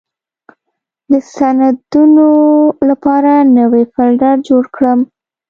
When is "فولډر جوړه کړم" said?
3.93-4.99